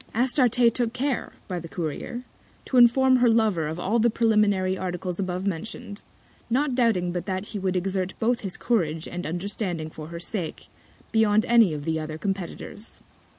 Astarte 0.15 0.73
took 0.73 0.93
care, 0.93 1.33
by 1.47 1.59
the 1.59 1.67
Courier, 1.67 2.23
to 2.65 2.77
inform 2.77 3.17
her 3.17 3.29
Lover 3.29 3.67
of 3.67 3.77
all 3.77 3.99
the 3.99 4.09
Preliminary 4.09 4.75
Articles 4.75 5.19
abovemention'd, 5.19 6.01
not 6.49 6.73
doubting 6.73 7.11
but 7.11 7.27
that 7.27 7.49
he 7.49 7.59
would 7.59 7.75
exert 7.75 8.15
both 8.19 8.39
his 8.39 8.57
Courage 8.57 9.07
and 9.07 9.27
Understanding 9.27 9.91
for 9.91 10.07
her 10.07 10.19
Sake, 10.19 10.69
beyond 11.11 11.45
any 11.45 11.71
of 11.71 11.85
the 11.85 11.99
other 11.99 12.17
Competitors. 12.17 13.01